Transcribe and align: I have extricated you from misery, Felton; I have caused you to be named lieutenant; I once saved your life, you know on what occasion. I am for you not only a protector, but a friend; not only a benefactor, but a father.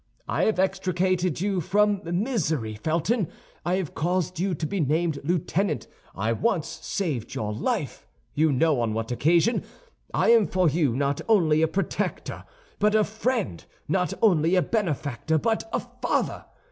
I 0.27 0.45
have 0.45 0.57
extricated 0.57 1.41
you 1.41 1.61
from 1.61 2.01
misery, 2.03 2.73
Felton; 2.73 3.27
I 3.63 3.75
have 3.75 3.93
caused 3.93 4.39
you 4.39 4.55
to 4.55 4.65
be 4.65 4.79
named 4.79 5.19
lieutenant; 5.23 5.85
I 6.15 6.31
once 6.31 6.67
saved 6.81 7.35
your 7.35 7.53
life, 7.53 8.07
you 8.33 8.51
know 8.51 8.81
on 8.81 8.95
what 8.95 9.11
occasion. 9.11 9.63
I 10.11 10.31
am 10.31 10.47
for 10.47 10.67
you 10.67 10.95
not 10.95 11.21
only 11.29 11.61
a 11.61 11.67
protector, 11.67 12.45
but 12.79 12.95
a 12.95 13.03
friend; 13.03 13.63
not 13.87 14.11
only 14.23 14.55
a 14.55 14.63
benefactor, 14.63 15.37
but 15.37 15.69
a 15.71 15.79
father. 15.79 16.45